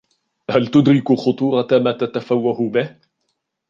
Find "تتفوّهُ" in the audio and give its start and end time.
1.91-2.69